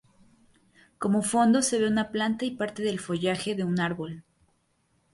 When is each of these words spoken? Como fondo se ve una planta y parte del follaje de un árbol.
Como 0.97 1.21
fondo 1.21 1.61
se 1.61 1.77
ve 1.77 1.87
una 1.87 2.09
planta 2.09 2.43
y 2.43 2.49
parte 2.49 2.81
del 2.81 2.99
follaje 2.99 3.53
de 3.53 3.63
un 3.63 3.79
árbol. 3.79 4.23